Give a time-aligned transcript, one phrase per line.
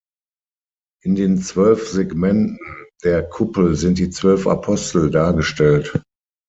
[1.03, 2.57] In den zwölf Segmenten
[3.03, 6.01] der Kuppel sind die zwölf Apostel dargestellt.